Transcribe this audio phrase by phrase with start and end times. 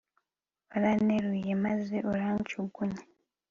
[0.71, 3.03] waranteruye maze uranjugunya